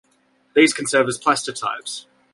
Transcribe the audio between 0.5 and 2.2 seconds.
These can serve as plastotypes.